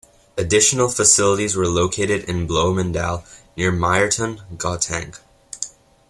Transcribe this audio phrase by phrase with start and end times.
[0.35, 3.23] Additional facilities were located in Bloemendal
[3.55, 5.15] near Meyerton, Gauteng.